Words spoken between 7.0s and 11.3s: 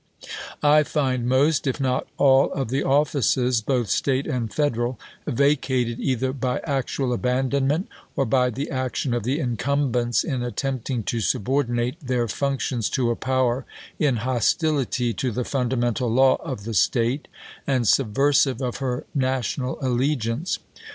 abandonment, or by the action of the incumbents in attempting to